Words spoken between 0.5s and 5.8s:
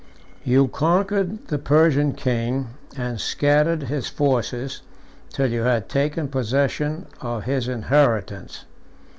conquered the Persian king, and scattered his forces, till you